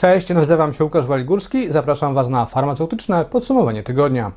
Cześć, 0.00 0.28
nazywam 0.28 0.74
się 0.74 0.84
Łukasz 0.84 1.06
Waligórski. 1.06 1.72
Zapraszam 1.72 2.14
Was 2.14 2.28
na 2.28 2.46
farmaceutyczne 2.46 3.24
podsumowanie 3.24 3.82
tygodnia. 3.82 4.32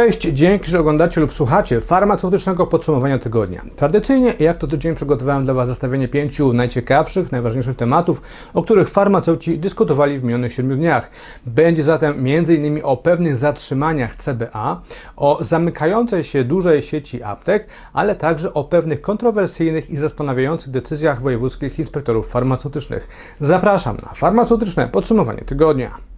Cześć, 0.00 0.20
dzięki, 0.22 0.70
że 0.70 0.80
oglądacie 0.80 1.20
lub 1.20 1.32
słuchacie 1.32 1.80
farmaceutycznego 1.80 2.66
podsumowania 2.66 3.18
tygodnia. 3.18 3.62
Tradycyjnie, 3.76 4.34
jak 4.38 4.58
to 4.58 4.66
tydzień, 4.66 4.94
przygotowałem 4.94 5.44
dla 5.44 5.54
Was 5.54 5.68
zestawienie 5.68 6.08
pięciu 6.08 6.52
najciekawszych, 6.52 7.32
najważniejszych 7.32 7.76
tematów, 7.76 8.22
o 8.54 8.62
których 8.62 8.88
farmaceuci 8.88 9.58
dyskutowali 9.58 10.18
w 10.18 10.24
minionych 10.24 10.52
siedmiu 10.52 10.76
dniach. 10.76 11.10
Będzie 11.46 11.82
zatem 11.82 12.14
m.in. 12.18 12.80
o 12.82 12.96
pewnych 12.96 13.36
zatrzymaniach 13.36 14.16
CBA, 14.16 14.80
o 15.16 15.38
zamykającej 15.40 16.24
się 16.24 16.44
dużej 16.44 16.82
sieci 16.82 17.22
aptek, 17.22 17.66
ale 17.92 18.16
także 18.16 18.54
o 18.54 18.64
pewnych 18.64 19.00
kontrowersyjnych 19.00 19.90
i 19.90 19.96
zastanawiających 19.96 20.70
decyzjach 20.70 21.22
wojewódzkich 21.22 21.78
inspektorów 21.78 22.30
farmaceutycznych. 22.30 23.08
Zapraszam 23.40 23.96
na 23.96 24.14
farmaceutyczne 24.14 24.88
podsumowanie 24.88 25.42
tygodnia. 25.42 26.09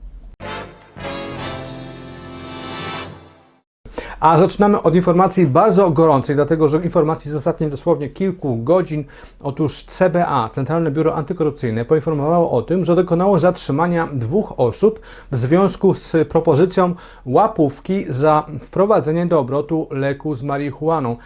A 4.23 4.39
zaczynamy 4.39 4.83
od 4.83 4.95
informacji 4.95 5.47
bardzo 5.47 5.91
gorącej, 5.91 6.37
dlatego 6.37 6.69
że 6.69 6.83
informacji 6.83 7.31
z 7.31 7.37
ostatnich 7.37 7.71
dosłownie 7.71 8.09
kilku 8.09 8.57
godzin. 8.57 9.05
Otóż 9.41 9.85
CBA, 9.85 10.49
Centralne 10.49 10.91
Biuro 10.91 11.15
Antykorupcyjne, 11.15 11.85
poinformowało 11.85 12.51
o 12.51 12.63
tym, 12.63 12.85
że 12.85 12.97
dokonało 12.97 13.39
zatrzymania 13.39 14.09
dwóch 14.13 14.61
osób 14.61 15.01
w 15.33 15.37
związku 15.37 15.95
z 15.95 16.13
propozycją 16.29 16.95
łapówki 17.27 18.05
za 18.09 18.47
wprowadzenie 18.61 19.27
do 19.27 19.39
obrotu 19.39 19.89
leku 19.91 20.35
z 20.35 20.43
marihuaną. 20.43 21.17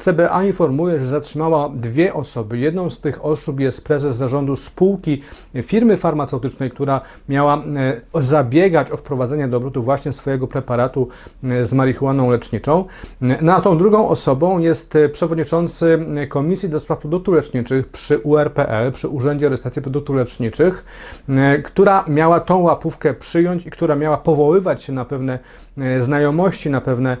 CBA 0.00 0.44
informuje, 0.44 0.98
że 0.98 1.06
zatrzymała 1.06 1.68
dwie 1.68 2.14
osoby. 2.14 2.58
Jedną 2.58 2.90
z 2.90 3.00
tych 3.00 3.24
osób 3.24 3.60
jest 3.60 3.84
prezes 3.84 4.16
zarządu 4.16 4.56
spółki 4.56 5.22
firmy 5.62 5.96
farmaceutycznej, 5.96 6.70
która 6.70 7.00
miała 7.28 7.62
e, 8.14 8.22
zabiegać 8.22 8.90
o 8.90 8.96
wprowadzenie 8.96 9.48
do 9.48 9.56
obrotu 9.56 9.82
właśnie 9.82 10.12
swojego 10.12 10.46
preparatu 10.46 11.08
e, 11.44 11.66
z 11.66 11.72
marihuaną 11.72 12.30
leczniczą 12.30 12.43
leczniczą. 12.44 12.84
No 13.20 13.54
a 13.54 13.60
tą 13.60 13.78
drugą 13.78 14.08
osobą 14.08 14.58
jest 14.58 14.98
przewodniczący 15.12 15.98
Komisji 16.28 16.68
do 16.68 16.80
Spraw 16.80 16.98
Produktów 16.98 17.34
Leczniczych 17.34 17.88
przy 17.88 18.18
URPL, 18.18 18.92
przy 18.92 19.08
Urzędzie 19.08 19.48
Rejestracji 19.48 19.82
Produktów 19.82 20.16
Leczniczych, 20.16 20.84
która 21.64 22.04
miała 22.08 22.40
tą 22.40 22.62
łapówkę 22.62 23.14
przyjąć 23.14 23.66
i 23.66 23.70
która 23.70 23.96
miała 23.96 24.16
powoływać 24.16 24.82
się 24.82 24.92
na 24.92 25.04
pewne 25.04 25.38
E, 25.38 25.63
znajomości, 26.00 26.70
na 26.70 26.80
pewne 26.80 27.16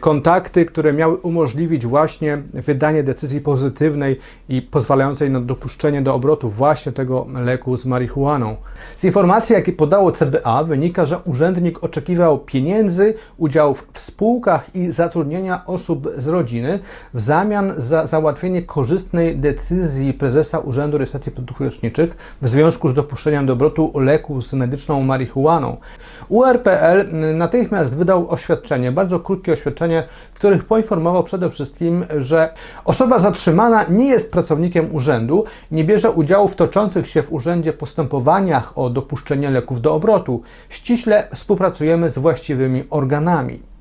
kontakty, 0.00 0.66
które 0.66 0.92
miały 0.92 1.16
umożliwić 1.16 1.86
właśnie 1.86 2.42
wydanie 2.54 3.02
decyzji 3.02 3.40
pozytywnej 3.40 4.20
i 4.48 4.62
pozwalającej 4.62 5.30
na 5.30 5.40
dopuszczenie 5.40 6.02
do 6.02 6.14
obrotu 6.14 6.48
właśnie 6.48 6.92
tego 6.92 7.26
leku 7.34 7.76
z 7.76 7.86
marihuaną. 7.86 8.56
Z 8.96 9.04
informacji, 9.04 9.54
jakie 9.54 9.72
podało 9.72 10.12
CBA, 10.12 10.64
wynika, 10.64 11.06
że 11.06 11.18
urzędnik 11.18 11.84
oczekiwał 11.84 12.38
pieniędzy, 12.38 13.14
udziałów 13.38 13.88
w 13.92 14.00
spółkach 14.00 14.74
i 14.74 14.90
zatrudnienia 14.90 15.66
osób 15.66 16.08
z 16.16 16.28
rodziny 16.28 16.78
w 17.14 17.20
zamian 17.20 17.72
za 17.76 18.06
załatwienie 18.06 18.62
korzystnej 18.62 19.36
decyzji 19.36 20.14
prezesa 20.14 20.58
Urzędu 20.58 20.98
Rejestracji 20.98 21.32
Produktów 21.32 21.60
Leczniczych 21.60 22.36
w 22.42 22.48
związku 22.48 22.88
z 22.88 22.94
dopuszczeniem 22.94 23.46
do 23.46 23.52
obrotu 23.52 23.92
leku 23.94 24.42
z 24.42 24.52
medyczną 24.52 25.02
marihuaną. 25.02 25.76
URPL 26.28 27.06
natychmiast 27.34 27.81
natychmiast 27.82 27.96
wydał 27.96 28.30
oświadczenie, 28.30 28.92
bardzo 28.92 29.20
krótkie 29.20 29.52
oświadczenie, 29.52 30.04
w 30.32 30.36
którym 30.36 30.58
poinformował 30.58 31.24
przede 31.24 31.50
wszystkim, 31.50 32.04
że 32.18 32.54
osoba 32.84 33.18
zatrzymana 33.18 33.84
nie 33.88 34.06
jest 34.06 34.32
pracownikiem 34.32 34.94
urzędu, 34.94 35.44
nie 35.70 35.84
bierze 35.84 36.10
udziału 36.10 36.48
w 36.48 36.56
toczących 36.56 37.08
się 37.08 37.22
w 37.22 37.32
urzędzie 37.32 37.72
postępowaniach 37.72 38.78
o 38.78 38.90
dopuszczenie 38.90 39.50
leków 39.50 39.80
do 39.80 39.94
obrotu. 39.94 40.42
Ściśle 40.68 41.28
współpracujemy 41.34 42.10
z 42.10 42.18
właściwymi 42.18 42.84
organami. 42.90 43.71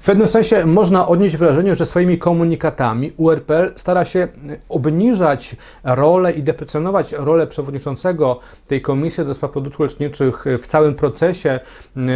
W 0.00 0.04
pewnym 0.06 0.28
sensie 0.28 0.66
można 0.66 1.08
odnieść 1.08 1.36
wrażenie, 1.36 1.76
że 1.76 1.86
swoimi 1.86 2.18
komunikatami 2.18 3.12
URPL 3.16 3.72
stara 3.76 4.04
się 4.04 4.28
obniżać 4.68 5.56
rolę 5.84 6.32
i 6.32 6.42
deprecjonować 6.42 7.12
rolę 7.12 7.46
przewodniczącego 7.46 8.40
tej 8.66 8.82
Komisji 8.82 9.24
do 9.24 9.34
Spraw 9.34 9.52
Produktów 9.52 9.80
Leczniczych 9.80 10.44
w 10.62 10.66
całym 10.66 10.94
procesie 10.94 11.60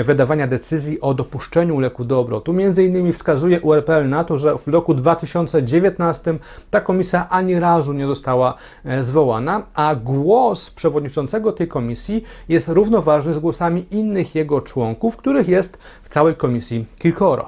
wydawania 0.05 0.47
decyzji 0.47 1.01
o 1.01 1.15
dopuszczeniu 1.15 1.81
leku 1.81 2.05
do 2.05 2.21
obrotu. 2.21 2.53
Między 2.53 2.85
innymi 2.85 3.13
wskazuje 3.13 3.61
URPL 3.61 4.09
na 4.09 4.25
to, 4.25 4.39
że 4.39 4.59
w 4.59 4.69
roku 4.69 4.95
2019 4.95 6.39
ta 6.71 6.81
komisja 6.81 7.29
ani 7.29 7.61
razu 7.61 7.93
nie 7.93 8.07
została 8.07 8.55
e, 8.85 9.03
zwołana, 9.03 9.63
a 9.75 9.95
głos 9.95 10.71
przewodniczącego 10.71 11.53
tej 11.53 11.69
komisji 11.69 12.25
jest 12.49 12.69
równoważny 12.69 13.33
z 13.33 13.39
głosami 13.39 13.87
innych 13.91 14.35
jego 14.35 14.61
członków, 14.61 15.17
których 15.17 15.49
jest 15.49 15.79
w 16.03 16.09
całej 16.09 16.35
komisji 16.35 16.87
kilkoro. 16.99 17.40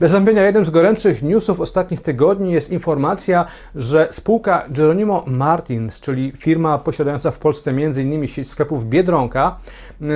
Bez 0.00 0.12
wątpienia 0.12 0.42
jednym 0.42 0.64
z 0.64 0.70
gorętszych 0.70 1.22
newsów 1.22 1.60
ostatnich 1.60 2.00
tygodni 2.00 2.52
jest 2.52 2.72
informacja, 2.72 3.44
że 3.74 4.08
spółka 4.10 4.64
Geronimo 4.68 5.24
Martins, 5.26 6.00
czyli 6.00 6.32
firma 6.36 6.78
posiadająca 6.78 7.30
w 7.30 7.38
Polsce 7.38 7.70
m.in. 7.70 8.28
sieć 8.28 8.50
sklepów 8.50 8.88
Biedronka, 8.88 9.56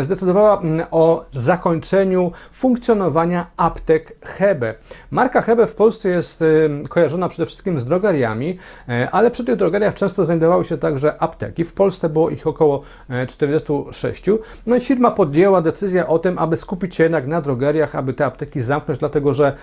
zdecydowała 0.01 0.63
o 0.91 1.25
zakończeniu 1.33 2.33
funkcjonowania 2.53 3.47
aptek 3.57 4.17
Hebe. 4.23 4.75
Marka 5.11 5.41
Hebe 5.41 5.67
w 5.67 5.75
Polsce 5.75 6.09
jest 6.09 6.45
kojarzona 6.89 7.29
przede 7.29 7.47
wszystkim 7.47 7.81
z 7.81 7.85
drogeriami, 7.85 8.59
e, 8.89 9.09
ale 9.11 9.31
przy 9.31 9.45
tych 9.45 9.57
drogeriach 9.57 9.95
często 9.95 10.25
znajdowały 10.25 10.65
się 10.65 10.79
także 10.79 11.23
apteki. 11.23 11.65
W 11.65 11.73
Polsce 11.73 12.09
było 12.09 12.31
ich 12.31 12.47
około 12.47 12.83
46. 13.29 14.29
E, 14.29 14.33
no 14.67 14.77
i 14.77 14.81
firma 14.81 15.11
podjęła 15.11 15.63
decyzję 15.63 16.07
o 16.07 16.19
tym, 16.19 16.39
aby 16.39 16.57
skupić 16.57 16.95
się 16.95 17.03
jednak 17.03 17.27
na 17.27 17.41
drogeriach, 17.41 17.97
aby 17.97 18.15
te 18.15 18.27
apteki 18.27 18.61
zamknąć, 18.61 18.99
dlatego 18.99 19.35
że 19.35 19.57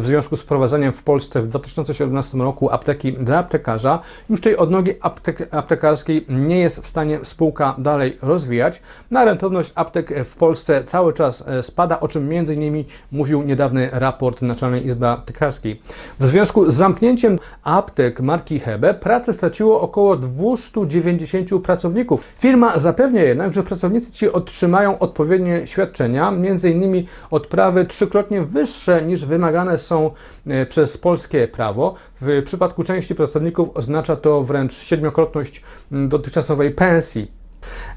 w 0.00 0.06
związku 0.06 0.36
z 0.36 0.42
wprowadzeniem 0.42 0.92
w 0.92 1.02
Polsce 1.02 1.42
w 1.42 1.48
2017 1.48 2.38
roku 2.38 2.70
apteki 2.70 3.12
dla 3.12 3.38
aptekarza, 3.38 4.00
już 4.30 4.40
tej 4.40 4.56
odnogi 4.56 4.92
aptek, 5.00 5.48
aptekarskiej 5.54 6.26
nie 6.28 6.58
jest 6.58 6.80
w 6.80 6.86
stanie 6.86 7.18
spółka 7.22 7.74
dalej 7.78 8.18
rozwijać. 8.22 8.82
Na 9.10 9.24
rentowność 9.24 9.72
aptek 9.74 10.24
w 10.24 10.36
Polsce 10.36 10.84
cały 10.84 11.12
czas 11.12 11.48
e, 11.48 11.62
spada, 11.62 12.00
o 12.00 12.08
czym 12.08 12.32
m.in. 12.32 12.84
mówił 13.12 13.42
niedawny 13.42 13.88
raport 13.92 14.42
Naczelnej 14.42 14.86
Izby 14.86 15.06
Aptekarskiej. 15.06 15.82
W 16.20 16.26
związku 16.26 16.70
z 16.70 16.74
zamknięciem 16.74 17.38
aptek 17.62 18.20
marki 18.20 18.60
Hebe 18.60 18.94
pracę 18.94 19.32
straciło 19.32 19.80
około 19.80 20.16
290 20.16 21.62
pracowników. 21.62 22.20
Firma 22.38 22.78
zapewnia 22.78 23.22
jednak, 23.22 23.52
że 23.52 23.62
pracownicy 23.62 24.12
ci 24.12 24.32
otrzymają 24.32 24.98
odpowiednie 24.98 25.66
świadczenia, 25.66 26.28
m.in. 26.28 27.06
odprawy 27.30 27.84
trzykrotnie 27.84 28.42
wyższe 28.42 29.02
niż 29.02 29.24
wymagane 29.24 29.45
wymagane 29.46 29.78
są 29.78 30.10
e, 30.46 30.66
przez 30.66 30.98
polskie 30.98 31.48
prawo. 31.48 31.94
W 32.20 32.42
przypadku 32.46 32.84
części 32.84 33.14
pracowników 33.14 33.68
oznacza 33.76 34.16
to 34.16 34.42
wręcz 34.42 34.74
siedmiokrotność 34.74 35.62
dotychczasowej 35.90 36.70
pensji. 36.70 37.35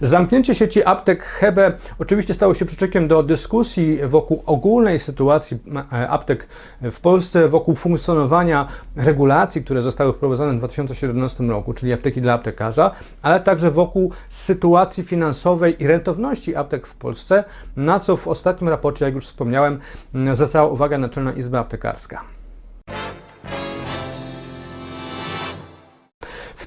Zamknięcie 0.01 0.55
sieci 0.55 0.85
aptek 0.85 1.23
Hebe 1.23 1.71
oczywiście 1.99 2.33
stało 2.33 2.53
się 2.53 2.65
przyczynkiem 2.65 3.07
do 3.07 3.23
dyskusji 3.23 3.99
wokół 4.07 4.43
ogólnej 4.45 4.99
sytuacji 4.99 5.57
e, 5.93 6.09
aptek 6.09 6.47
w 6.81 6.99
Polsce, 6.99 7.47
wokół 7.47 7.75
funkcjonowania 7.75 8.67
regulacji, 8.95 9.63
które 9.63 9.81
zostały 9.81 10.13
wprowadzone 10.13 10.53
w 10.53 10.57
2017 10.57 11.43
roku, 11.43 11.73
czyli 11.73 11.93
apteki 11.93 12.21
dla 12.21 12.33
aptekarza, 12.33 12.91
ale 13.21 13.39
także 13.39 13.71
wokół 13.71 14.11
sytuacji 14.29 15.03
finansowej 15.03 15.83
i 15.83 15.87
rentowności 15.87 16.55
aptek 16.55 16.87
w 16.87 16.95
Polsce, 16.95 17.43
na 17.75 17.99
co 17.99 18.17
w 18.17 18.27
ostatnim 18.27 18.69
raporcie, 18.69 19.05
jak 19.05 19.15
już 19.15 19.25
wspomniałem, 19.25 19.79
zwracała 20.33 20.69
uwagę 20.69 20.97
Naczelna 20.97 21.31
Izba 21.31 21.59
Aptekarska. 21.59 22.38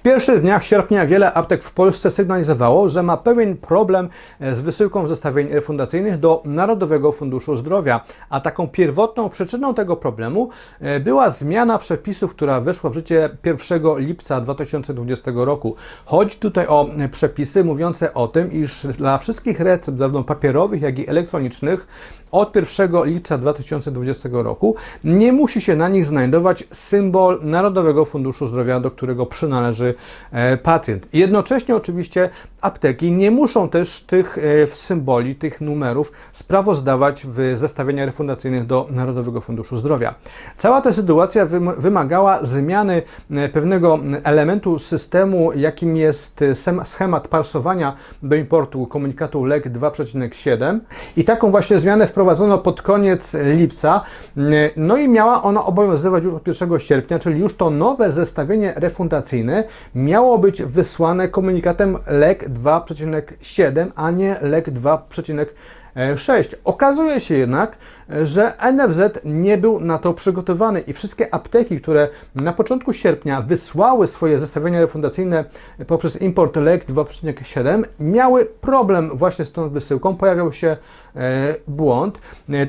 Pierwszych 0.03 0.41
dniach 0.41 0.65
sierpnia 0.65 1.07
wiele 1.07 1.35
aptek 1.35 1.65
w 1.65 1.73
Polsce 1.73 2.11
sygnalizowało, 2.11 2.89
że 2.89 3.03
ma 3.03 3.17
pewien 3.17 3.57
problem 3.57 4.09
e, 4.41 4.55
z 4.55 4.61
wysyłką 4.61 5.07
zestawień 5.07 5.49
refundacyjnych 5.49 6.19
do 6.19 6.43
Narodowego 6.45 7.13
Funduszu 7.13 7.57
Zdrowia, 7.57 8.01
a 8.31 8.41
taką 8.41 8.69
pierwotną 8.69 9.29
przyczyną 9.29 9.75
tego 9.75 9.97
problemu 9.97 10.51
e, 10.81 11.01
była 11.01 11.31
zmiana 11.31 11.79
przepisów, 11.79 12.31
która 12.31 12.61
weszła 12.61 12.91
w 12.91 12.95
życie 12.95 13.37
1 13.45 13.83
lipca 13.99 14.41
2020 14.41 15.31
roku. 15.35 15.77
Chodzi 16.05 16.39
tutaj 16.39 16.67
o 16.67 16.89
przepisy 17.11 17.65
mówiące 17.65 18.15
o 18.15 18.29
tym, 18.29 18.53
iż 18.53 18.87
dla 18.87 19.19
wszystkich 19.19 19.61
recept, 19.61 19.99
zarówno 19.99 20.25
papierowych, 20.25 20.83
jak 20.83 20.99
i 20.99 21.09
elektronicznych, 21.09 21.87
od 22.33 22.57
1 22.57 23.05
lipca 23.05 23.39
2020 23.39 24.29
roku 24.33 24.75
nie 25.05 25.33
musi 25.33 25.61
się 25.61 25.77
na 25.77 25.89
nich 25.89 26.07
znajdować 26.07 26.65
symbol 26.71 27.39
Narodowego 27.43 28.05
Funduszu 28.05 28.47
Zdrowia, 28.47 28.81
do 28.81 28.91
którego 28.91 29.27
przynależy 29.27 29.95
e, 30.33 30.57
pacjent. 30.57 31.09
Jednocześnie 31.13 31.77
oczywiście 31.77 32.31
apteki 32.61 33.13
nie 33.13 33.31
muszą 33.31 33.69
też 33.69 34.01
tych 34.01 34.39
e, 34.39 34.67
symboli, 34.67 35.35
tych 35.35 35.61
numerów 35.61 36.13
sprawozdawać 36.33 37.27
w 37.27 37.53
zestawieniach 37.55 38.07
refundacyjnych 38.07 38.67
do 38.67 38.87
Narodowego 38.91 39.41
Funduszu 39.41 39.77
Zdrowia. 39.77 40.15
Cała 40.57 40.81
ta 40.81 40.93
sytuacja 40.93 41.47
wym- 41.47 41.81
wymagała 41.81 42.45
zmiany 42.45 43.03
e, 43.31 43.49
pewnego 43.49 43.99
elementu 44.25 44.79
systemu, 44.79 45.53
jakim 45.53 45.97
jest 45.97 46.41
schemat 46.85 47.29
parsowania 47.29 47.97
do 48.23 48.37
importu 48.37 48.87
komunikatu 48.87 49.45
LEC 49.45 49.65
2.7 49.65 50.79
i 51.17 51.25
taką 51.25 51.51
właśnie 51.51 51.79
zmianę 51.79 52.07
wprowadzono 52.23 52.59
pod 52.59 52.83
koniec 52.83 53.37
lipca, 53.43 54.01
Mm, 54.37 54.71
no 54.77 54.97
i 54.97 55.09
miała 55.09 55.43
ona 55.43 55.65
obowiązywać 55.65 56.25
już 56.25 56.35
od 56.35 56.47
1 56.47 56.81
sierpnia, 56.81 57.19
czyli 57.19 57.41
już 57.41 57.57
to 57.57 57.71
nowe 57.71 58.13
zestawienie 58.13 58.73
refundacyjne 58.77 59.65
miało 59.95 60.39
być 60.39 60.63
wysłane 60.63 61.29
komunikatem 61.29 61.99
LEC 62.07 62.39
2.7, 62.39 63.87
a 63.95 64.11
nie 64.11 64.37
LEC 64.41 64.67
2.6. 64.67 66.55
Okazuje 66.65 67.21
się 67.21 67.35
jednak, 67.35 67.77
że 68.23 68.53
NFZ 68.73 69.01
nie 69.25 69.59
był 69.59 69.81
na 69.81 69.99
to 69.99 70.15
przygotowany 70.15 70.81
i 70.81 70.93
wszystkie 70.93 71.35
apteki, 71.35 71.81
które 71.81 72.09
na 72.35 72.53
początku 72.53 72.93
sierpnia 72.93 73.43
wysłały 73.43 74.07
swoje 74.07 74.39
zestawienia 74.39 74.81
refundacyjne 74.81 75.45
poprzez 75.87 76.23
import 76.23 76.57
LEC 76.57 76.85
2.7 76.85 77.83
miały 78.01 78.45
problem 78.45 79.11
właśnie 79.15 79.45
z 79.45 79.53
tą 79.53 79.69
wysyłką, 79.69 80.17
pojawiał 80.17 80.53
się 80.53 80.77
e, 81.17 81.55
błąd. 81.69 82.19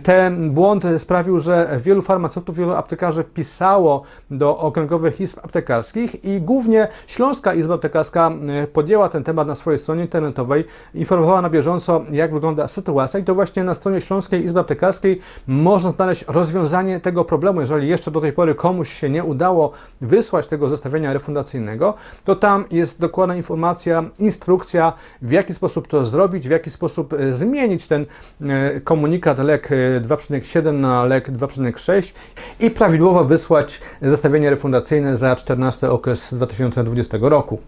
Ten 0.04 0.52
błąd 0.52 0.84
sprawił, 0.98 1.40
że 1.40 1.80
wielu 1.84 2.02
farmaceutów, 2.02 2.56
wielu 2.56 2.74
aptekarzy 2.74 3.24
pisało 3.24 4.04
do 4.32 4.58
okręgowych 4.58 5.22
izb 5.22 5.40
aptekarskich 5.44 6.26
i 6.26 6.42
głównie 6.42 6.88
Śląska 7.08 7.54
Izba 7.54 7.74
Aptekarska 7.74 8.32
e, 8.64 8.68
podjęła 8.68 9.10
ten 9.10 9.24
temat 9.24 9.48
na 9.48 9.56
swojej 9.56 9.80
stronie 9.80 10.02
internetowej, 10.02 10.66
informowała 10.94 11.42
na 11.42 11.50
bieżąco, 11.50 12.04
jak 12.12 12.34
wygląda 12.34 12.68
sytuacja. 12.68 13.20
I 13.20 13.24
to 13.24 13.36
właśnie 13.36 13.64
na 13.64 13.74
stronie 13.74 14.02
Śląskiej 14.02 14.44
Izby 14.44 14.60
Aptekarskiej 14.60 15.22
można 15.48 15.92
znaleźć 15.92 16.26
rozwiązanie 16.28 17.00
tego 17.00 17.26
problemu. 17.26 17.62
Jeżeli 17.62 17.88
jeszcze 17.88 18.12
do 18.12 18.22
tej 18.22 18.34
pory 18.34 18.56
komuś 18.56 18.94
się 18.94 19.10
nie 19.10 19.24
udało 19.24 19.72
wysłać 20.02 20.48
tego 20.48 20.70
zestawienia 20.70 21.14
refundacyjnego, 21.14 21.94
to 22.26 22.36
tam 22.36 22.66
jest 22.72 23.00
dokładna 23.00 23.36
informacja, 23.36 24.04
instrukcja, 24.20 24.94
w 25.22 25.32
jaki 25.32 25.54
sposób 25.54 25.88
to 25.88 26.06
zrobić, 26.06 26.48
w 26.48 26.52
jaki 26.52 26.70
sposób 26.70 27.14
e, 27.14 27.34
zmienić 27.34 27.88
ten 27.88 28.06
e, 28.42 28.82
komunikat 28.82 29.38
LEC 29.40 29.72
e, 29.72 30.02
2.7 30.02 30.74
na 30.74 31.04
LEC 31.04 31.26
2.6 31.26 32.14
i 32.60 32.72
prawidłowo 32.72 33.26
wysłać 33.26 33.82
zestawienie 34.02 34.50
refundacyjne 34.50 35.18
za 35.18 35.36
14 35.36 35.90
okres 35.90 36.34
2020 36.34 37.18
roku. 37.22 37.60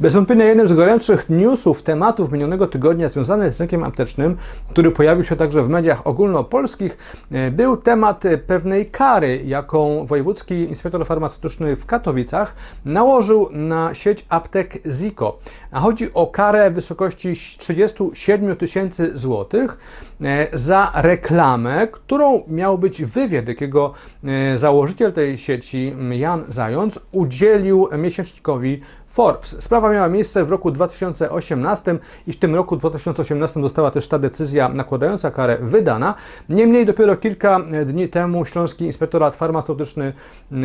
Bez 0.00 0.14
wątpienia 0.14 0.44
jednym 0.44 0.68
z 0.68 0.72
gorętszych 0.72 1.28
newsów, 1.28 1.82
tematów 1.82 2.32
minionego 2.32 2.66
tygodnia 2.66 3.08
związany 3.08 3.52
z 3.52 3.60
rynkiem 3.60 3.84
aptecznym, 3.84 4.36
który 4.70 4.90
pojawił 4.90 5.24
się 5.24 5.36
także 5.36 5.62
w 5.62 5.68
mediach 5.68 6.06
ogólnopolskich, 6.06 6.98
e, 7.32 7.50
był 7.50 7.76
temat 7.76 8.22
pewnej 8.46 8.86
kary, 8.86 9.42
jaką 9.44 10.06
Wojewódzki 10.06 10.54
Inspektor 10.54 11.06
Farmaceutyczny 11.06 11.76
w 11.76 11.86
Katowicach 11.86 12.54
nałożył 12.84 13.48
na 13.52 13.94
sieć 13.94 14.26
aptek 14.28 14.78
Ziko. 14.86 15.38
A 15.70 15.80
chodzi 15.80 16.14
o 16.14 16.26
karę 16.26 16.70
w 16.70 16.74
wysokości 16.74 17.32
37 17.58 18.56
tysięcy 18.56 19.10
złotych 19.14 19.78
e, 20.20 20.46
za 20.52 20.92
reklamę, 20.94 21.88
którą 21.92 22.42
miał 22.48 22.78
być 22.78 23.04
wywiad, 23.04 23.48
jakiego 23.48 23.92
e, 24.24 24.58
założyciel 24.58 25.12
tej 25.12 25.38
sieci, 25.38 25.94
Jan 26.10 26.44
Zając, 26.48 27.00
udzielił 27.12 27.88
miesięcznikowi 27.98 28.80
Forbes. 29.10 29.62
Sprawa 29.62 29.90
miała 29.92 30.08
miejsce 30.08 30.44
w 30.44 30.50
roku 30.50 30.70
2018 30.70 31.98
i 32.26 32.32
w 32.32 32.38
tym 32.38 32.54
roku 32.54 32.76
2018 32.76 33.62
została 33.62 33.90
też 33.90 34.08
ta 34.08 34.18
decyzja 34.18 34.68
nakładająca 34.68 35.30
karę 35.30 35.58
wydana. 35.60 36.14
Niemniej 36.48 36.86
dopiero 36.86 37.16
kilka 37.16 37.60
dni 37.86 38.08
temu 38.08 38.44
Śląski 38.44 38.84
Inspektorat 38.84 39.36
Farmaceutyczny 39.36 40.12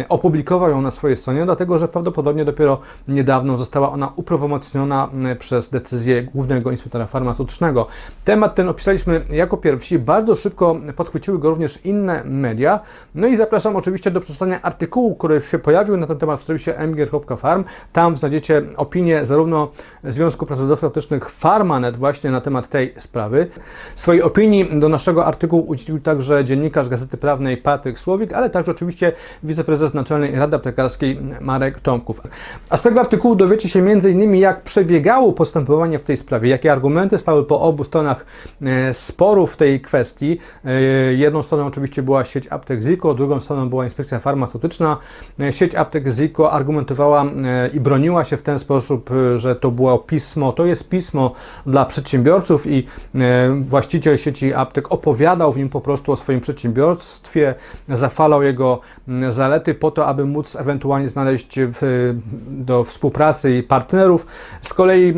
opublikował 0.09 0.69
ją 0.69 0.81
na 0.81 0.92
swojej 0.92 1.18
stronie, 1.18 1.45
dlatego 1.45 1.80
że 1.80 1.88
prawdopodobnie 1.88 2.45
dopiero 2.45 2.80
niedawno 3.07 3.57
została 3.57 3.92
ona 3.92 4.12
uprawomocniona 4.15 5.09
mm, 5.13 5.38
przez 5.38 5.69
decyzję 5.69 6.24
Głównego 6.24 6.71
Inspektora 6.71 7.06
Farmaceutycznego. 7.06 7.88
Temat 8.25 8.56
ten 8.56 8.69
opisaliśmy 8.69 9.21
jako 9.30 9.57
pierwsi, 9.57 10.00
bardzo 10.00 10.36
szybko 10.36 10.75
podchwyciły 10.95 11.39
go 11.39 11.50
również 11.50 11.86
inne 11.86 12.24
media. 12.25 12.80
No 13.15 13.27
i 13.27 13.38
zapraszam 13.38 13.75
oczywiście 13.75 14.12
do 14.12 14.19
przeczytania 14.21 14.62
artykułu, 14.62 15.15
który 15.15 15.41
się 15.41 15.59
pojawił 15.59 15.98
na 15.98 16.07
ten 16.07 16.18
temat 16.18 16.41
w 16.41 16.44
serwisie 16.44 16.71
mgr.farm. 16.88 17.63
Tam 17.94 18.18
znajdziecie 18.18 18.35
opinię 18.78 19.26
zarówno 19.26 19.72
Związku 20.04 20.46
Pracodawców 20.46 20.84
Aptecznych 20.84 21.30
Farmanet 21.30 21.98
właśnie 21.98 22.32
na 22.32 22.42
temat 22.42 22.70
tej 22.70 22.94
sprawy. 22.98 23.48
Swojej 23.96 24.22
opinii 24.22 24.80
do 24.80 24.90
naszego 24.90 25.26
artykułu 25.26 25.66
udzielił 25.68 26.02
także 26.02 26.46
dziennikarz 26.46 26.90
Gazety 26.90 27.18
Prawnej 27.18 27.58
Patryk 27.58 28.00
Słowik, 28.00 28.34
ale 28.34 28.50
także 28.50 28.72
oczywiście 28.72 29.12
wiceprezes 29.44 29.94
Naczelnej 29.94 30.36
Rady 30.36 30.56
Aptekarskiej 30.56 31.20
Marek 31.42 31.80
Tomków. 31.80 32.22
A 32.70 32.78
z 32.78 32.82
tego 32.82 33.00
artykułu 33.00 33.36
dowiecie 33.36 33.70
się 33.70 33.80
m.in. 33.80 34.36
jak 34.36 34.64
przebiegało 34.64 35.34
postępowanie 35.34 36.00
w 36.00 36.04
tej 36.04 36.18
sprawie, 36.18 36.50
jakie 36.50 36.72
argumenty 36.72 37.18
stały 37.18 37.44
po 37.44 37.62
obu 37.62 37.84
stronach 37.84 38.26
e, 38.62 38.94
sporu 38.94 39.48
w 39.48 39.58
tej 39.58 39.82
kwestii. 39.82 40.40
E, 40.66 41.14
Jedną 41.14 41.44
stroną 41.44 41.66
oczywiście 41.66 42.04
była 42.04 42.26
sieć 42.26 42.48
aptek 42.50 42.82
Ziko, 42.82 43.14
drugą 43.14 43.40
stroną 43.40 43.70
była 43.70 43.86
inspekcja 43.86 44.20
farmaceutyczna. 44.20 44.98
E, 45.40 45.54
Sieć 45.54 45.76
aptek 45.76 46.08
Ziko 46.08 46.52
argumentowała 46.52 47.26
i 47.74 47.80
broniła 47.80 48.25
się 48.25 48.38
w 48.38 48.42
ten 48.42 48.60
sposób, 48.60 49.12
e, 49.12 49.39
że 49.39 49.56
to 49.56 49.72
było 49.72 49.98
pismo, 49.98 50.51
to 50.51 50.66
jest 50.66 50.89
pismo 50.89 51.31
dla 51.66 51.86
przedsiębiorców 51.86 52.68
i 52.68 52.88
e, 53.16 53.62
właściciel 53.62 54.18
sieci 54.18 54.54
aptek 54.54 54.92
opowiadał 54.92 55.51
w 55.51 55.57
nim 55.57 55.69
po 55.69 55.81
prostu 55.81 56.12
o 56.12 56.16
swoim 56.16 56.42
przedsiębiorstwie, 56.42 57.56
zafalał 57.89 58.44
jego 58.44 58.80
m, 59.07 59.31
zalety 59.31 59.74
po 59.74 59.92
to, 59.92 60.06
aby 60.06 60.25
móc 60.25 60.56
ewentualnie 60.56 61.10
znaleźć 61.10 61.60
w, 61.60 62.13
do 62.48 62.83
współpracy 62.83 63.57
i 63.57 63.63
partnerów. 63.63 64.25
Z 64.62 64.74
kolei 64.74 65.13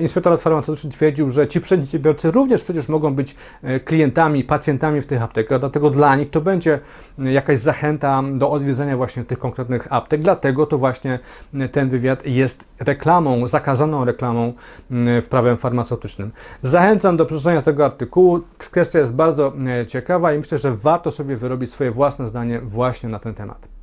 inspektorat 0.00 0.40
farmaceutyczny 0.40 0.90
twierdził, 0.90 1.30
że 1.30 1.48
ci 1.48 1.60
przedsiębiorcy 1.60 2.30
również 2.30 2.62
przecież 2.62 2.88
mogą 2.88 3.14
być 3.14 3.34
klientami, 3.84 4.44
pacjentami 4.44 5.00
w 5.00 5.06
tych 5.06 5.22
aptekach, 5.22 5.60
dlatego 5.60 5.90
dla 5.90 6.16
nich 6.16 6.30
to 6.30 6.40
będzie 6.40 6.78
jakaś 7.18 7.58
zachęta 7.58 8.22
do 8.32 8.50
odwiedzenia 8.50 8.96
właśnie 8.96 9.24
tych 9.24 9.38
konkretnych 9.38 9.86
aptek, 9.90 10.20
dlatego 10.22 10.66
to 10.66 10.78
właśnie 10.78 11.18
ten 11.72 11.88
wywiad 11.88 12.26
jest 12.26 12.49
reklamą, 12.78 13.46
zakazaną 13.46 14.04
reklamą 14.04 14.52
m, 14.90 15.22
w 15.22 15.28
prawem 15.28 15.56
farmaceutycznym. 15.56 16.30
Zachęcam 16.62 17.16
do 17.16 17.26
przeczytania 17.26 17.62
tego 17.62 17.84
artykułu. 17.84 18.40
Kwestia 18.58 18.98
jest 18.98 19.14
bardzo 19.14 19.52
e, 19.80 19.86
ciekawa 19.86 20.32
i 20.32 20.38
myślę, 20.38 20.58
że 20.58 20.76
warto 20.76 21.10
sobie 21.10 21.36
wyrobić 21.36 21.70
swoje 21.70 21.90
własne 21.90 22.26
zdanie 22.26 22.60
właśnie 22.60 23.08
na 23.08 23.18
ten 23.18 23.34
temat. 23.34 23.79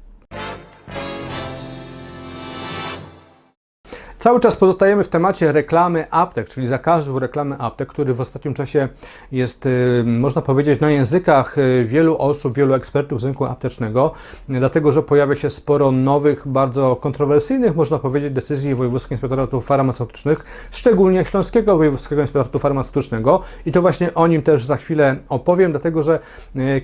Cały 4.28 4.40
czas 4.40 4.56
pozostajemy 4.56 5.04
w 5.04 5.08
temacie 5.08 5.52
reklamy 5.52 6.12
aptek, 6.12 6.50
czyli 6.50 6.68
zakazu 6.68 7.20
reklamy 7.20 7.56
aptek, 7.60 7.90
który 7.90 8.14
w 8.14 8.22
ostatnim 8.22 8.54
czasie 8.54 8.88
jest, 9.32 9.66
y, 9.66 10.04
można 10.06 10.42
powiedzieć, 10.42 10.80
na 10.80 10.92
językach 10.92 11.58
y, 11.58 11.86
wielu 11.86 12.18
osób, 12.18 12.56
wielu 12.56 12.74
ekspertów 12.74 13.22
z 13.22 13.26
rynku 13.26 13.46
aptecznego, 13.46 14.12
y, 14.50 14.54
dlatego 14.60 14.92
że 14.92 15.04
pojawia 15.04 15.36
się 15.36 15.50
sporo 15.50 15.92
nowych, 15.92 16.48
bardzo 16.48 16.96
kontrowersyjnych, 16.96 17.76
można 17.76 18.00
powiedzieć, 18.00 18.34
decyzji 18.34 18.76
Wojewódzkich 18.76 19.12
Inspektoratów 19.12 19.66
Farmaceutycznych, 19.66 20.46
szczególnie 20.72 21.26
Śląskiego 21.26 21.78
Wojewódzkiego 21.78 22.22
Inspektoratu 22.22 22.60
Farmaceutycznego. 22.60 23.42
I 23.66 23.72
to 23.72 23.82
właśnie 23.82 24.14
o 24.14 24.28
nim 24.28 24.42
też 24.42 24.66
za 24.66 24.76
chwilę 24.76 25.16
opowiem, 25.30 25.72
dlatego 25.72 26.04
że 26.04 26.20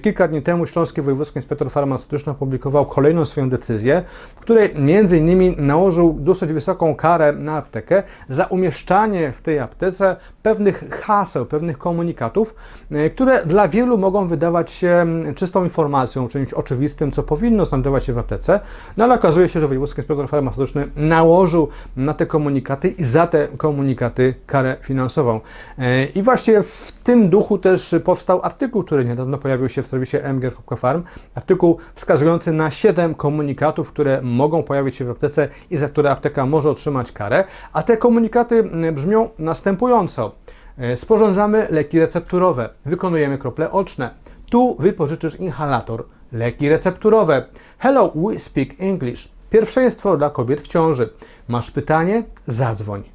kilka 0.01 0.27
dni 0.27 0.41
temu 0.41 0.65
Śląski 0.65 1.01
Wojewódzki 1.01 1.37
Inspektor 1.37 1.71
Farmaceutyczny 1.71 2.31
opublikował 2.31 2.85
kolejną 2.85 3.25
swoją 3.25 3.49
decyzję, 3.49 4.03
w 4.35 4.39
której 4.39 4.69
między 4.75 5.17
innymi 5.17 5.55
nałożył 5.57 6.13
dosyć 6.19 6.53
wysoką 6.53 6.95
karę 6.95 7.32
na 7.35 7.57
aptekę 7.57 8.03
za 8.29 8.45
umieszczanie 8.45 9.31
w 9.31 9.41
tej 9.41 9.59
aptece 9.59 10.15
pewnych 10.43 10.89
haseł, 10.89 11.45
pewnych 11.45 11.77
komunikatów, 11.77 12.55
e, 12.91 13.09
które 13.09 13.45
dla 13.45 13.67
wielu 13.67 13.97
mogą 13.97 14.27
wydawać 14.27 14.71
się 14.71 14.89
mm, 14.89 15.35
czystą 15.35 15.63
informacją, 15.63 16.27
czymś 16.27 16.53
oczywistym, 16.53 17.11
co 17.11 17.23
powinno 17.23 17.65
znajdować 17.65 18.05
się 18.05 18.13
w 18.13 18.17
aptece, 18.17 18.59
no 18.97 19.03
ale 19.03 19.15
okazuje 19.15 19.49
się, 19.49 19.59
że 19.59 19.67
Wojewódzki 19.67 19.99
Inspektor 19.99 20.29
Farmaceutyczny 20.29 20.87
nałożył 20.95 21.67
na 21.97 22.13
te 22.13 22.25
komunikaty 22.25 22.87
i 22.87 23.03
za 23.03 23.27
te 23.27 23.47
komunikaty 23.47 24.33
karę 24.45 24.75
finansową. 24.81 25.41
E, 25.79 26.05
I 26.05 26.21
właśnie 26.21 26.63
w 26.63 26.91
tym 27.03 27.29
duchu 27.29 27.57
też 27.57 27.95
powstał 28.03 28.39
artykuł, 28.43 28.83
który 28.83 29.05
niedawno 29.05 29.37
pojawił 29.37 29.69
się 29.69 29.83
w 29.83 29.87
serwisie 29.87 30.17
mgr.farm, 30.33 31.03
artykuł 31.35 31.77
wskazujący 31.95 32.51
na 32.51 32.71
7 32.71 33.15
komunikatów, 33.15 33.91
które 33.91 34.21
mogą 34.21 34.63
pojawić 34.63 34.95
się 34.95 35.05
w 35.05 35.09
aptece 35.09 35.49
i 35.69 35.77
za 35.77 35.89
które 35.89 36.11
apteka 36.11 36.45
może 36.45 36.69
otrzymać 36.69 37.11
karę, 37.11 37.43
a 37.73 37.83
te 37.83 37.97
komunikaty 37.97 38.59
mm, 38.59 38.95
brzmią 38.95 39.29
następująco. 39.39 40.31
E, 40.77 40.97
Sporządzamy 40.97 41.67
leki 41.69 41.99
recepturowe, 41.99 42.69
wykonujemy 42.85 43.37
krople 43.37 43.71
oczne. 43.71 44.09
Tu 44.49 44.75
wypożyczysz 44.79 45.35
inhalator, 45.35 46.05
leki 46.31 46.69
recepturowe. 46.69 47.45
Hello, 47.77 48.11
we 48.15 48.39
speak 48.39 48.69
English. 48.79 49.29
Pierwszeństwo 49.49 50.17
dla 50.17 50.29
kobiet 50.29 50.61
w 50.61 50.67
ciąży. 50.67 51.09
Masz 51.47 51.71
pytanie? 51.71 52.23
Zadzwoń. 52.47 53.12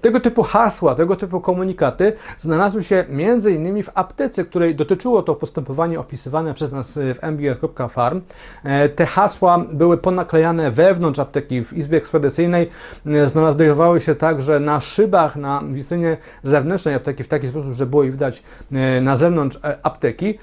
Tego 0.00 0.20
typu 0.20 0.42
hasła, 0.42 0.94
tego 0.94 1.16
typu 1.16 1.40
komunikaty 1.40 2.12
znalazły 2.38 2.84
się 2.84 3.04
m.in. 3.08 3.82
w 3.82 3.90
aptece, 3.94 4.44
której 4.44 4.74
dotyczyło 4.74 5.22
to 5.22 5.34
postępowanie 5.34 6.00
opisywane 6.00 6.54
przez 6.54 6.72
nas 6.72 6.98
w 6.98 7.22
mbr.farm. 7.22 8.20
E, 8.64 8.88
Te 8.88 9.06
hasła 9.06 9.64
były 9.72 9.98
ponaklejane 9.98 10.70
wewnątrz 10.70 11.18
apteki, 11.18 11.64
w 11.64 11.72
izbie 11.72 11.98
ekspedycyjnej. 11.98 12.70
E, 13.06 13.26
Znajdowały 13.26 14.00
się 14.00 14.14
także 14.14 14.60
na 14.60 14.80
szybach, 14.80 15.36
na 15.36 15.62
witrynie 15.70 16.16
zewnętrznej 16.42 16.94
apteki 16.94 17.24
w 17.24 17.28
taki 17.28 17.48
sposób, 17.48 17.72
że 17.72 17.86
było 17.86 18.04
je 18.04 18.10
widać 18.10 18.42
e, 18.72 19.00
na 19.00 19.16
zewnątrz 19.16 19.58
apteki. 19.82 20.38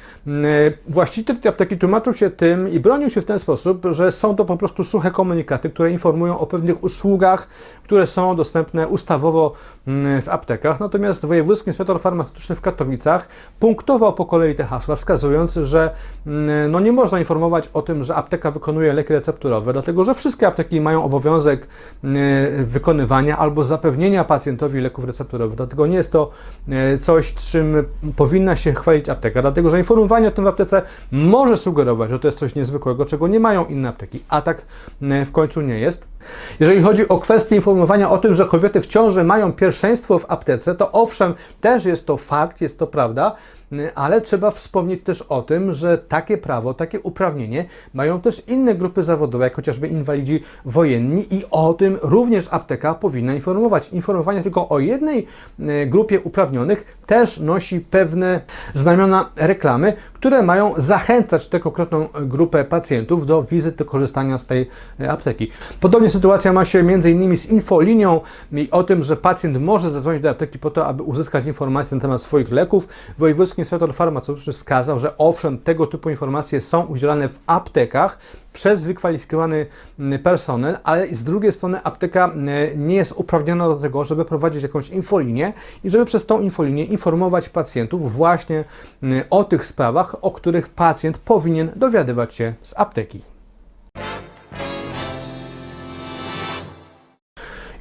Właściciel 0.88 1.38
tej 1.38 1.50
apteki 1.50 1.78
tłumaczył 1.78 2.14
się 2.14 2.30
tym 2.30 2.70
i 2.70 2.80
bronił 2.80 3.10
się 3.10 3.22
w 3.22 3.26
ten 3.26 3.40
sposób, 3.40 3.86
że 3.92 4.12
są 4.12 4.36
to 4.36 4.46
po 4.46 4.58
prostu 4.58 4.84
suche 4.84 5.12
komunikaty, 5.12 5.70
które 5.70 5.92
informują 5.92 6.40
o 6.40 6.48
pewnych 6.48 6.84
usługach, 6.84 7.48
które 7.84 8.08
są 8.08 8.36
dostępne 8.36 8.88
ustawowo 8.88 9.43
mm, 9.88 10.22
w 10.22 10.30
aptekach. 10.30 10.80
Natomiast 10.80 11.26
Wojewódzki 11.26 11.70
Inspektor 11.70 12.02
Farmaceutyczny 12.02 12.56
w 12.56 12.62
Katowicach 12.62 13.28
punktował 13.60 14.14
po 14.14 14.26
kolei 14.26 14.56
te 14.56 14.64
hasła, 14.64 14.96
wskazując, 14.96 15.54
że 15.64 15.90
mm, 16.28 16.72
no 16.72 16.80
nie 16.80 16.92
można 16.92 17.20
informować 17.20 17.70
o 17.74 17.82
tym, 17.82 18.04
że 18.04 18.16
apteka 18.16 18.52
wykonuje 18.52 18.94
leki 18.94 19.14
recepturowe, 19.14 19.74
dlatego 19.74 20.04
że 20.04 20.14
wszystkie 20.14 20.48
apteki 20.48 20.82
mają 20.82 21.04
obowiązek 21.04 21.68
mm, 22.04 22.66
wykonywania 22.66 23.38
albo 23.38 23.64
zapewnienia 23.64 24.24
pacjentowi 24.24 24.82
leków 24.82 25.06
recepturowych. 25.06 25.56
Dlatego 25.56 25.88
nie 25.88 25.96
jest 25.96 26.12
to 26.12 26.30
e, 26.70 26.98
coś, 26.98 27.34
czym 27.34 27.84
powinna 28.16 28.56
się 28.56 28.74
chwalić 28.74 29.10
apteka, 29.10 29.42
dlatego 29.42 29.70
że 29.70 29.80
informowanie 29.80 30.28
o 30.28 30.32
tym 30.32 30.44
w 30.44 30.48
aptece 30.48 30.82
może 31.12 31.58
sugerować, 31.58 32.10
że 32.10 32.20
to 32.20 32.28
jest 32.28 32.38
coś 32.38 32.56
niezwykłego, 32.56 33.06
czego 33.06 33.28
nie 33.28 33.40
mają 33.40 33.66
inne 33.66 33.90
apteki, 33.90 34.24
a 34.30 34.42
tak 34.42 34.66
w 35.02 35.32
końcu 35.32 35.62
nie 35.62 35.80
jest. 35.80 36.13
Jeżeli 36.60 36.82
chodzi 36.82 37.08
o 37.08 37.20
kwestię 37.20 37.56
informowania 37.56 38.10
o 38.10 38.18
tym, 38.18 38.34
że 38.34 38.46
kobiety 38.46 38.82
w 38.82 38.88
ciąży 38.88 39.24
mają 39.24 39.54
pierwszeństwo 39.54 40.20
w 40.20 40.26
aptece, 40.32 40.76
to 40.76 40.92
owszem, 40.92 41.34
też 41.62 41.86
jest 41.86 42.06
to 42.06 42.18
fakt, 42.18 42.62
jest 42.62 42.80
to 42.80 42.88
prawda, 42.88 43.36
ale 43.96 44.22
trzeba 44.22 44.52
wspomnieć 44.52 45.04
też 45.04 45.22
o 45.22 45.42
tym, 45.42 45.74
że 45.74 45.98
takie 45.98 46.38
prawo, 46.38 46.74
takie 46.74 47.00
uprawnienie 47.00 47.66
mają 47.94 48.22
też 48.22 48.48
inne 48.48 48.76
grupy 48.76 49.04
zawodowe, 49.04 49.44
jak 49.44 49.56
chociażby 49.56 49.88
inwalidzi 49.88 50.44
wojenni 50.66 51.34
i 51.36 51.44
o 51.52 51.74
tym 51.74 51.98
również 52.02 52.48
apteka 52.52 52.94
powinna 52.94 53.34
informować. 53.34 53.90
Informowanie 53.90 54.42
tylko 54.42 54.70
o 54.70 54.80
jednej 54.80 55.28
e, 55.60 55.86
grupie 55.86 56.20
uprawnionych 56.20 56.98
też 57.06 57.40
nosi 57.40 57.80
pewne 57.80 58.42
znamiona 58.74 59.30
reklamy, 59.36 59.94
które 60.14 60.44
mają 60.44 60.74
zachęcać 60.78 61.48
tę 61.48 61.60
konkretną 61.60 62.08
grupę 62.22 62.64
pacjentów 62.64 63.26
do 63.26 63.44
wizyty, 63.44 63.86
korzystania 63.86 64.38
z 64.38 64.46
tej 64.46 64.70
e, 65.00 65.12
apteki. 65.12 65.52
Podobnie 65.80 66.10
sytuacja 66.10 66.54
ma 66.54 66.66
się 66.66 66.80
m.in. 66.80 67.38
z 67.38 67.46
infolinią 67.46 68.22
i 68.52 68.72
o 68.72 68.84
tym, 68.84 69.04
że 69.04 69.16
pacjent 69.16 69.62
może 69.62 69.92
zadzwonić 69.92 70.22
do 70.22 70.30
apteki 70.30 70.60
po 70.60 70.72
to, 70.72 70.86
aby 70.88 71.04
uzyskać 71.04 71.46
informacje 71.46 71.96
na 71.96 72.02
temat 72.02 72.22
swoich 72.22 72.52
leków. 72.52 72.88
Wojewódzki 73.18 73.63
inspektor 73.64 73.94
farmaceutyczny 73.94 74.54
wskazał, 74.54 75.00
że 75.00 75.18
owszem, 75.18 75.58
tego 75.58 75.88
typu 75.88 76.10
informacje 76.10 76.62
są 76.62 76.86
udzielane 76.86 77.30
w 77.30 77.40
aptekach 77.48 78.18
przez 78.54 78.84
wykwalifikowany 78.84 79.66
mm, 80.00 80.20
personel, 80.20 80.78
ale 80.84 81.08
z 81.08 81.24
drugiej 81.24 81.52
strony 81.52 81.84
apteka 81.84 82.26
mm, 82.26 82.88
nie 82.88 82.96
jest 82.96 83.14
uprawniona 83.16 83.68
do 83.68 83.76
tego, 83.76 84.04
żeby 84.04 84.26
prowadzić 84.26 84.64
jakąś 84.64 84.90
infolinię 84.90 85.54
i 85.84 85.90
żeby 85.90 86.06
przez 86.06 86.26
tą 86.26 86.40
infolinię 86.40 86.86
informować 86.86 87.50
pacjentów 87.50 88.14
właśnie 88.14 88.64
mm, 89.04 89.24
o 89.30 89.44
tych 89.44 89.66
sprawach, 89.66 90.16
o 90.22 90.32
których 90.32 90.70
pacjent 90.70 91.18
powinien 91.18 91.72
dowiadywać 91.76 92.34
się 92.34 92.54
z 92.64 92.74
apteki. 92.78 93.33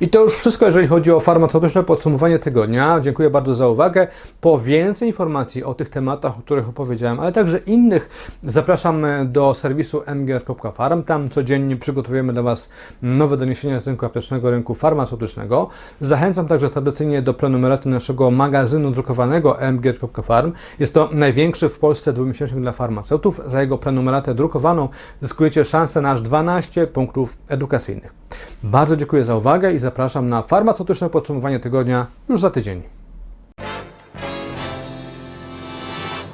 I 0.02 0.08
to 0.08 0.20
już 0.22 0.34
wszystko, 0.34 0.66
jeżeli 0.66 0.88
chodzi 0.88 1.10
o 1.10 1.20
farmaceutyczne 1.20 1.82
podsumowanie 1.82 2.38
tygodnia. 2.38 3.00
Dziękuję 3.00 3.30
bardzo 3.30 3.54
za 3.54 3.68
uwagę. 3.68 4.06
Po 4.40 4.58
więcej 4.58 5.08
informacji 5.08 5.64
o 5.64 5.74
tych 5.74 5.88
tematach, 5.88 6.38
o 6.38 6.40
których 6.40 6.68
opowiedziałem, 6.68 7.20
ale 7.20 7.32
także 7.32 7.58
innych, 7.58 8.08
zapraszam 8.42 9.06
do 9.24 9.54
serwisu 9.54 10.02
mgr.farm. 10.06 11.02
Tam 11.02 11.30
codziennie 11.30 11.76
przygotowujemy 11.76 12.32
dla 12.32 12.42
Was 12.42 12.70
nowe 13.02 13.36
doniesienia 13.36 13.80
z 13.80 13.86
rynku 13.86 14.06
aptecznego, 14.06 14.50
rynku 14.50 14.74
farmaceutycznego. 14.74 15.68
Zachęcam 16.00 16.48
także 16.48 16.70
tradycyjnie 16.70 17.22
do 17.22 17.34
prenumeraty 17.34 17.88
naszego 17.88 18.30
magazynu 18.30 18.90
drukowanego 18.90 19.58
mgr.farm. 19.72 20.52
Jest 20.78 20.94
to 20.94 21.08
największy 21.12 21.68
w 21.68 21.78
Polsce 21.78 22.12
dwumiesięcznik 22.12 22.60
dla 22.60 22.72
farmaceutów. 22.72 23.40
Za 23.46 23.60
jego 23.60 23.78
prenumeratę 23.78 24.34
drukowaną 24.34 24.88
zyskujecie 25.20 25.64
szansę 25.64 26.00
na 26.00 26.10
aż 26.10 26.22
12 26.22 26.86
punktów 26.86 27.36
edukacyjnych. 27.48 28.21
Bardzo 28.62 28.96
dziękuję 28.96 29.24
za 29.24 29.36
uwagę 29.36 29.72
i 29.72 29.78
zapraszam 29.78 30.28
na 30.28 30.42
farmaceutyczne 30.42 31.10
podsumowanie 31.10 31.60
tygodnia 31.60 32.06
już 32.28 32.40
za 32.40 32.50
tydzień. 32.50 32.82